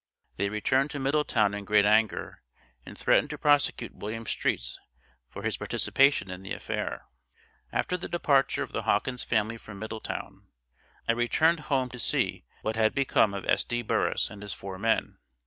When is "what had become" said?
12.63-13.35